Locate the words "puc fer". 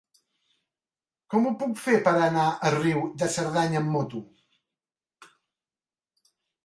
1.59-1.99